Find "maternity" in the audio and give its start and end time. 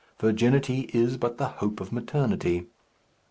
1.91-2.65